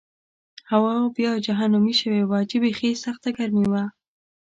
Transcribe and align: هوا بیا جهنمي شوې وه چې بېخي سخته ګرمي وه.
هوا 0.71 0.95
بیا 1.15 1.31
جهنمي 1.45 1.93
شوې 2.01 2.23
وه 2.29 2.39
چې 2.49 2.55
بېخي 2.63 2.91
سخته 3.05 3.29
ګرمي 3.37 3.65
وه. 3.71 3.83